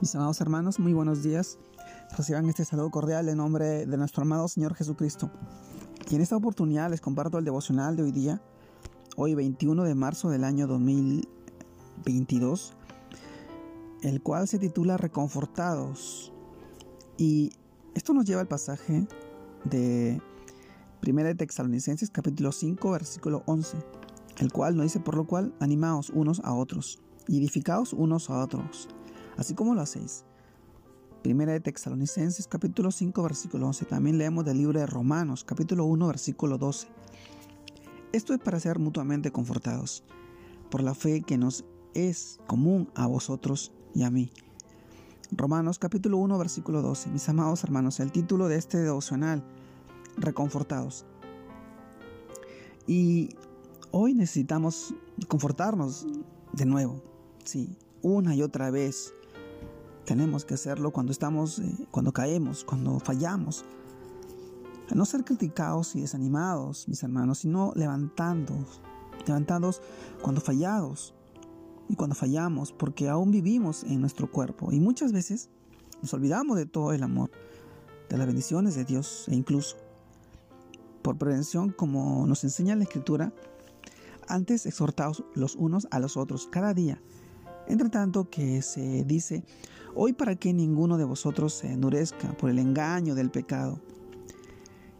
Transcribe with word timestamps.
Mis 0.00 0.14
amados 0.14 0.40
hermanos, 0.40 0.78
muy 0.78 0.92
buenos 0.92 1.24
días. 1.24 1.58
Reciban 2.16 2.48
este 2.48 2.64
saludo 2.64 2.88
cordial 2.88 3.28
en 3.28 3.38
nombre 3.38 3.84
de 3.84 3.96
nuestro 3.96 4.22
amado 4.22 4.46
Señor 4.46 4.76
Jesucristo. 4.76 5.28
Y 6.08 6.14
en 6.14 6.20
esta 6.20 6.36
oportunidad 6.36 6.88
les 6.88 7.00
comparto 7.00 7.38
el 7.38 7.44
devocional 7.44 7.96
de 7.96 8.04
hoy 8.04 8.12
día, 8.12 8.40
hoy 9.16 9.34
21 9.34 9.82
de 9.82 9.96
marzo 9.96 10.30
del 10.30 10.44
año 10.44 10.68
2022, 10.68 12.76
el 14.02 14.22
cual 14.22 14.46
se 14.46 14.60
titula 14.60 14.98
Reconfortados. 14.98 16.32
Y 17.16 17.50
esto 17.96 18.14
nos 18.14 18.24
lleva 18.24 18.40
al 18.40 18.46
pasaje 18.46 19.08
de 19.64 20.22
1 21.04 21.24
de 21.24 21.34
Texalonicenses 21.34 22.10
capítulo 22.10 22.52
5 22.52 22.88
versículo 22.92 23.42
11, 23.46 23.76
el 24.38 24.52
cual 24.52 24.76
nos 24.76 24.84
dice 24.84 25.00
por 25.00 25.16
lo 25.16 25.26
cual 25.26 25.52
animaos 25.58 26.10
unos 26.10 26.40
a 26.44 26.54
otros 26.54 27.00
y 27.26 27.38
edificaos 27.38 27.92
unos 27.92 28.30
a 28.30 28.44
otros 28.44 28.88
así 29.38 29.54
como 29.54 29.74
lo 29.74 29.80
hacéis. 29.80 30.24
Primera 31.22 31.52
de 31.52 31.60
Texalonicenses 31.60 32.46
capítulo 32.46 32.90
5 32.90 33.22
versículo 33.22 33.66
11. 33.68 33.86
También 33.86 34.18
leemos 34.18 34.44
del 34.44 34.58
libro 34.58 34.78
de 34.78 34.86
Romanos 34.86 35.44
capítulo 35.44 35.84
1 35.86 36.06
versículo 36.06 36.58
12. 36.58 36.88
Esto 38.12 38.34
es 38.34 38.40
para 38.40 38.60
ser 38.60 38.78
mutuamente 38.78 39.30
confortados 39.32 40.04
por 40.70 40.82
la 40.82 40.94
fe 40.94 41.22
que 41.22 41.38
nos 41.38 41.64
es 41.94 42.38
común 42.46 42.90
a 42.94 43.06
vosotros 43.06 43.72
y 43.94 44.02
a 44.02 44.10
mí. 44.10 44.30
Romanos 45.30 45.78
capítulo 45.78 46.18
1 46.18 46.38
versículo 46.38 46.82
12. 46.82 47.10
Mis 47.10 47.28
amados 47.28 47.64
hermanos, 47.64 48.00
el 48.00 48.12
título 48.12 48.48
de 48.48 48.56
este 48.56 48.78
devocional, 48.78 49.44
reconfortados. 50.16 51.04
Y 52.86 53.36
hoy 53.90 54.14
necesitamos 54.14 54.94
confortarnos 55.28 56.06
de 56.52 56.64
nuevo, 56.64 57.02
sí, 57.44 57.76
una 58.00 58.34
y 58.34 58.42
otra 58.42 58.70
vez 58.70 59.12
tenemos 60.08 60.46
que 60.46 60.54
hacerlo 60.54 60.90
cuando 60.90 61.12
estamos, 61.12 61.58
eh, 61.58 61.86
cuando 61.90 62.12
caemos, 62.12 62.64
cuando 62.64 62.98
fallamos. 62.98 63.66
A 64.90 64.94
no 64.94 65.04
ser 65.04 65.22
criticados 65.22 65.94
y 65.96 66.00
desanimados, 66.00 66.88
mis 66.88 67.02
hermanos, 67.02 67.40
sino 67.40 67.74
levantándonos, 67.76 68.80
levantados 69.26 69.82
cuando 70.22 70.40
fallados 70.40 71.12
y 71.90 71.94
cuando 71.94 72.16
fallamos, 72.16 72.72
porque 72.72 73.10
aún 73.10 73.30
vivimos 73.30 73.84
en 73.84 74.00
nuestro 74.00 74.32
cuerpo 74.32 74.72
y 74.72 74.80
muchas 74.80 75.12
veces 75.12 75.50
nos 76.00 76.14
olvidamos 76.14 76.56
de 76.56 76.64
todo 76.64 76.94
el 76.94 77.02
amor, 77.02 77.30
de 78.08 78.16
las 78.16 78.26
bendiciones 78.26 78.76
de 78.76 78.86
Dios 78.86 79.26
e 79.28 79.34
incluso 79.34 79.76
por 81.02 81.18
prevención, 81.18 81.68
como 81.70 82.26
nos 82.26 82.44
enseña 82.44 82.76
la 82.76 82.84
Escritura, 82.84 83.34
antes 84.26 84.64
exhortados 84.64 85.22
los 85.34 85.54
unos 85.54 85.86
a 85.90 85.98
los 85.98 86.16
otros 86.16 86.46
cada 86.46 86.72
día 86.72 86.98
entre 87.68 87.90
tanto 87.90 88.28
que 88.30 88.62
se 88.62 89.04
dice, 89.04 89.44
hoy 90.00 90.12
para 90.12 90.36
que 90.36 90.52
ninguno 90.52 90.96
de 90.96 91.02
vosotros 91.02 91.52
se 91.52 91.72
endurezca 91.72 92.32
por 92.36 92.50
el 92.50 92.60
engaño 92.60 93.16
del 93.16 93.30
pecado. 93.30 93.80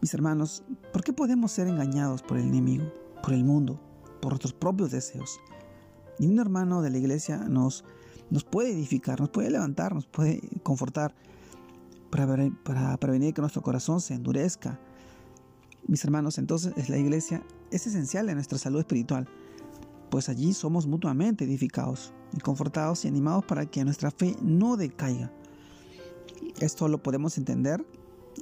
Mis 0.00 0.14
hermanos, 0.14 0.62
¿por 0.92 1.02
qué 1.02 1.12
podemos 1.12 1.50
ser 1.50 1.66
engañados 1.66 2.22
por 2.22 2.38
el 2.38 2.46
enemigo, 2.46 2.84
por 3.20 3.32
el 3.32 3.42
mundo, 3.42 3.80
por 4.22 4.30
nuestros 4.30 4.52
propios 4.52 4.92
deseos? 4.92 5.40
Y 6.20 6.28
un 6.28 6.38
hermano 6.38 6.80
de 6.80 6.90
la 6.90 6.98
iglesia 6.98 7.38
nos, 7.38 7.84
nos 8.30 8.44
puede 8.44 8.70
edificar, 8.70 9.18
nos 9.18 9.30
puede 9.30 9.50
levantar, 9.50 9.96
nos 9.96 10.06
puede 10.06 10.40
confortar 10.62 11.12
para, 12.08 12.48
para 12.62 12.96
prevenir 12.98 13.34
que 13.34 13.40
nuestro 13.40 13.62
corazón 13.62 14.00
se 14.00 14.14
endurezca. 14.14 14.78
Mis 15.88 16.04
hermanos, 16.04 16.38
entonces 16.38 16.88
la 16.88 16.98
iglesia 16.98 17.42
es 17.72 17.84
esencial 17.88 18.28
en 18.28 18.36
nuestra 18.36 18.58
salud 18.58 18.78
espiritual 18.78 19.28
pues 20.14 20.28
allí 20.28 20.52
somos 20.52 20.86
mutuamente 20.86 21.44
edificados 21.44 22.12
y 22.32 22.38
confortados 22.38 23.04
y 23.04 23.08
animados 23.08 23.44
para 23.46 23.66
que 23.66 23.84
nuestra 23.84 24.12
fe 24.12 24.36
no 24.40 24.76
decaiga. 24.76 25.32
Esto 26.60 26.86
lo 26.86 27.02
podemos 27.02 27.36
entender 27.36 27.84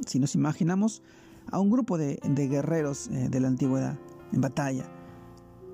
si 0.06 0.18
nos 0.18 0.34
imaginamos 0.34 1.02
a 1.50 1.58
un 1.60 1.70
grupo 1.70 1.96
de, 1.96 2.20
guerreros 2.22 3.08
eh, 3.08 3.30
de 3.30 3.40
la 3.40 3.48
antigüedad 3.48 3.98
en 4.34 4.42
batalla. 4.42 4.84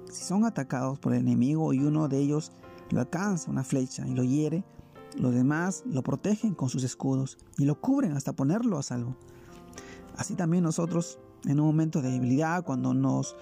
Si 0.09 0.23
son 0.23 0.45
atacados 0.45 1.01
por 1.01 1.15
el 1.15 1.23
enemigo 1.23 1.73
y 1.73 1.81
uno 1.81 2.07
de 2.07 2.19
ellos 2.19 2.53
lo 2.91 3.01
alcanza 3.01 3.51
una 3.51 3.65
flecha 3.65 4.07
y 4.07 4.15
lo 4.15 4.23
hiere, 4.23 4.63
los 5.17 5.35
demás 5.35 5.83
lo 5.85 6.05
protegen 6.05 6.55
con 6.55 6.69
sus 6.69 6.85
escudos 6.85 7.39
y 7.57 7.65
lo 7.65 7.81
cubren 7.81 8.13
hasta 8.13 8.35
ponerlo 8.35 8.79
a 8.79 8.85
salvo. 8.85 9.17
Así 10.17 10.37
también 10.37 10.63
nosotros, 10.63 11.19
en 11.45 11.59
un 11.59 11.67
momento 11.67 12.03
de 12.03 12.13
debilidad, 12.13 12.63
cuando 12.63 12.95
nos 12.95 13.35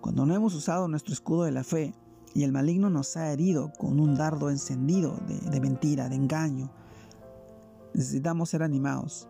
cuando 0.00 0.26
no 0.26 0.34
hemos 0.34 0.54
usado 0.54 0.88
nuestro 0.88 1.12
escudo 1.12 1.44
de 1.44 1.52
la 1.52 1.64
fe 1.64 1.94
y 2.34 2.44
el 2.44 2.52
maligno 2.52 2.90
nos 2.90 3.16
ha 3.16 3.32
herido 3.32 3.72
con 3.78 3.98
un 3.98 4.14
dardo 4.14 4.50
encendido 4.50 5.18
de, 5.26 5.60
mentira, 5.60 6.08
de 6.08 6.16
engaño, 6.16 6.70
necesitamos 7.94 8.50
ser 8.50 8.62
animados 8.62 9.28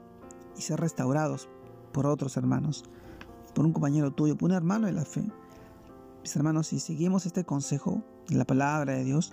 y 0.56 0.62
ser 0.62 0.80
restaurados 0.80 1.48
por 1.92 2.06
otros 2.06 2.36
hermanos, 2.36 2.84
por 3.54 3.64
un 3.64 3.72
compañero 3.72 4.10
tuyo, 4.10 4.36
por 4.36 4.50
un 4.50 4.56
hermano 4.56 4.86
de 4.86 4.92
la 4.92 5.04
fe. 5.04 5.24
Mis 6.22 6.36
hermanos, 6.36 6.66
si 6.66 6.80
seguimos 6.80 7.24
este 7.24 7.44
consejo 7.44 8.02
de 8.28 8.36
la 8.36 8.44
palabra 8.44 8.94
de 8.94 9.04
Dios, 9.04 9.32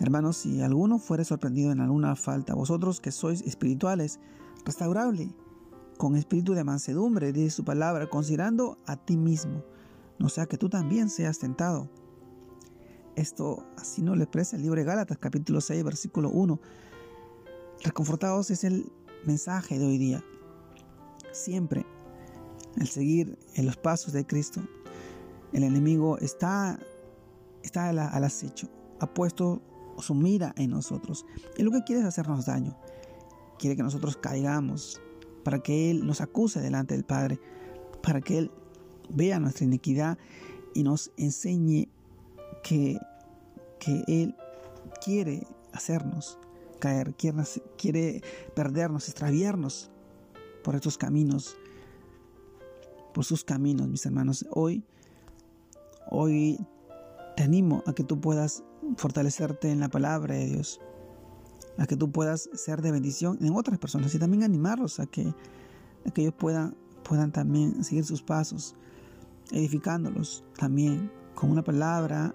hermanos, 0.00 0.36
si 0.36 0.60
alguno 0.60 0.98
fuere 0.98 1.24
sorprendido 1.24 1.72
en 1.72 1.80
alguna 1.80 2.14
falta, 2.14 2.54
vosotros 2.54 3.00
que 3.00 3.10
sois 3.10 3.40
espirituales, 3.42 4.20
restaurable 4.66 5.34
con 5.96 6.16
espíritu 6.16 6.52
de 6.52 6.64
mansedumbre, 6.64 7.32
dice 7.32 7.50
su 7.50 7.64
palabra, 7.64 8.10
considerando 8.10 8.76
a 8.86 8.96
ti 8.96 9.16
mismo 9.16 9.62
no 10.18 10.28
sea 10.28 10.46
que 10.46 10.56
tú 10.56 10.68
también 10.68 11.08
seas 11.08 11.38
tentado. 11.38 11.88
Esto 13.16 13.64
así 13.76 14.02
no 14.02 14.16
le 14.16 14.24
expresa 14.24 14.56
el 14.56 14.62
libro 14.62 14.80
de 14.80 14.84
Gálatas 14.84 15.18
capítulo 15.18 15.60
6 15.60 15.84
versículo 15.84 16.30
1. 16.30 16.60
Reconfortados 17.82 18.50
es 18.50 18.64
el 18.64 18.90
mensaje 19.24 19.78
de 19.78 19.86
hoy 19.86 19.98
día. 19.98 20.24
Siempre 21.32 21.86
al 22.80 22.88
seguir 22.88 23.38
en 23.54 23.66
los 23.66 23.76
pasos 23.76 24.12
de 24.12 24.26
Cristo, 24.26 24.62
el 25.52 25.62
enemigo 25.62 26.18
está, 26.18 26.78
está 27.62 27.88
al, 27.88 27.98
al 28.00 28.24
acecho, 28.24 28.68
ha 29.00 29.06
puesto 29.06 29.62
su 29.98 30.14
mira 30.14 30.52
en 30.56 30.70
nosotros. 30.70 31.24
Y 31.56 31.62
lo 31.62 31.70
que 31.70 31.84
quiere 31.84 32.02
es 32.02 32.06
hacernos 32.08 32.46
daño. 32.46 32.76
Quiere 33.58 33.76
que 33.76 33.82
nosotros 33.84 34.16
caigamos 34.16 35.00
para 35.44 35.60
que 35.60 35.90
Él 35.90 36.04
nos 36.06 36.20
acuse 36.20 36.60
delante 36.60 36.94
del 36.94 37.04
Padre, 37.04 37.38
para 38.02 38.20
que 38.20 38.38
Él 38.38 38.50
vea 39.08 39.40
nuestra 39.40 39.64
iniquidad 39.64 40.18
y 40.74 40.82
nos 40.82 41.12
enseñe 41.16 41.88
que, 42.62 42.98
que 43.78 44.04
Él 44.06 44.34
quiere 45.02 45.46
hacernos 45.72 46.38
caer, 46.84 47.14
quiere, 47.14 47.42
quiere 47.78 48.22
perdernos, 48.54 49.08
extraviarnos 49.08 49.90
por 50.62 50.74
estos 50.74 50.98
caminos, 50.98 51.56
por 53.14 53.24
sus 53.24 53.44
caminos, 53.44 53.88
mis 53.88 54.04
hermanos. 54.04 54.46
Hoy, 54.50 54.84
hoy 56.10 56.58
te 57.36 57.42
animo 57.42 57.82
a 57.86 57.94
que 57.94 58.04
tú 58.04 58.20
puedas 58.20 58.64
fortalecerte 58.96 59.70
en 59.70 59.80
la 59.80 59.88
palabra 59.88 60.34
de 60.34 60.46
Dios, 60.46 60.80
a 61.78 61.86
que 61.86 61.96
tú 61.96 62.10
puedas 62.12 62.50
ser 62.52 62.82
de 62.82 62.92
bendición 62.92 63.38
en 63.40 63.54
otras 63.56 63.78
personas 63.78 64.14
y 64.14 64.18
también 64.18 64.42
animarlos 64.42 65.00
a 65.00 65.06
que, 65.06 65.34
a 66.06 66.10
que 66.10 66.22
ellos 66.22 66.34
puedan, 66.36 66.76
puedan 67.02 67.32
también 67.32 67.82
seguir 67.82 68.04
sus 68.04 68.22
pasos 68.22 68.74
edificándolos 69.50 70.44
también 70.56 71.10
con 71.34 71.50
una 71.50 71.62
palabra, 71.62 72.34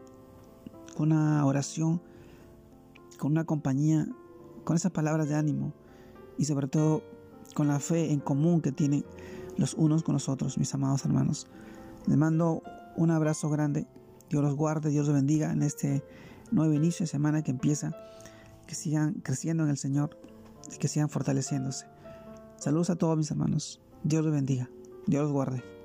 con 0.95 1.11
una 1.11 1.45
oración, 1.45 2.01
con 3.17 3.31
una 3.31 3.45
compañía, 3.45 4.07
con 4.63 4.75
esas 4.75 4.91
palabras 4.91 5.27
de 5.29 5.35
ánimo 5.35 5.73
y 6.37 6.45
sobre 6.45 6.67
todo 6.67 7.03
con 7.53 7.67
la 7.67 7.79
fe 7.79 8.11
en 8.11 8.19
común 8.19 8.61
que 8.61 8.71
tienen 8.71 9.05
los 9.57 9.73
unos 9.73 10.03
con 10.03 10.13
los 10.13 10.29
otros, 10.29 10.57
mis 10.57 10.73
amados 10.73 11.05
hermanos. 11.05 11.47
Les 12.07 12.17
mando 12.17 12.63
un 12.95 13.11
abrazo 13.11 13.49
grande. 13.49 13.87
Dios 14.29 14.43
los 14.43 14.55
guarde, 14.55 14.89
Dios 14.89 15.07
los 15.07 15.15
bendiga 15.15 15.51
en 15.51 15.63
este 15.63 16.03
nuevo 16.51 16.73
inicio 16.73 17.03
de 17.03 17.07
semana 17.07 17.43
que 17.43 17.51
empieza. 17.51 17.95
Que 18.67 18.75
sigan 18.75 19.15
creciendo 19.15 19.63
en 19.63 19.69
el 19.69 19.77
Señor 19.77 20.17
y 20.73 20.77
que 20.77 20.87
sigan 20.87 21.09
fortaleciéndose. 21.09 21.87
Saludos 22.57 22.89
a 22.89 22.95
todos 22.95 23.17
mis 23.17 23.31
hermanos. 23.31 23.81
Dios 24.03 24.23
los 24.23 24.33
bendiga. 24.33 24.69
Dios 25.07 25.23
los 25.23 25.31
guarde. 25.31 25.78